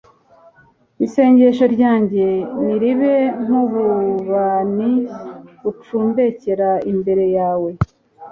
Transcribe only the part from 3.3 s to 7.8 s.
nk'ububani bucumbekera imbere yawe